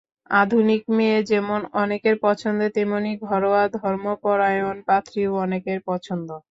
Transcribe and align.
আধুনিক 0.33 0.81
মেয়ে 0.97 1.19
যেমন 1.31 1.59
অনেকের 1.81 2.15
পছন্দ 2.25 2.59
তেমনি 2.75 3.11
ঘরোয়া, 3.25 3.63
ধর্মপরায়ণ 3.75 4.75
পাত্রীও 4.87 5.31
অনেকের 5.45 5.79
পছন্দ। 5.87 6.29